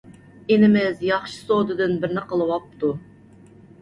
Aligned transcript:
ئىنىمىز 0.53 1.03
ياخشى 1.09 1.37
سودىدىن 1.49 1.93
بىرنى 2.07 2.25
قىلىۋاپتۇ. 2.33 2.91